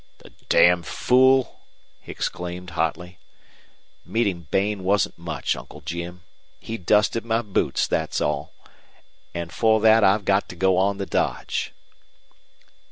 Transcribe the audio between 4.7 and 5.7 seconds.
wasn't much,